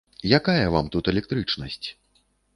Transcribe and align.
Якая 0.37 0.65
вам 0.75 0.89
тут 0.95 1.11
электрычнасць! 1.13 1.87